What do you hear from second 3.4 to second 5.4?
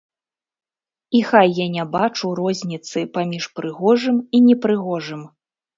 прыгожым і непрыгожым.